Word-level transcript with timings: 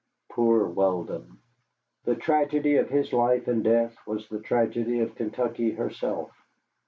Poor 0.31 0.65
Weldon! 0.67 1.37
The 2.05 2.15
tragedy 2.15 2.77
of 2.77 2.89
his 2.89 3.13
life 3.13 3.47
and 3.47 3.63
death 3.63 3.95
was 4.07 4.27
the 4.29 4.39
tragedy 4.39 4.99
of 5.01 5.13
Kentucky 5.13 5.69
herself. 5.73 6.31